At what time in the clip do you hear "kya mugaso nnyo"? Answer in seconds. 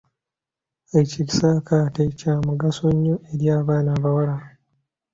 2.19-3.15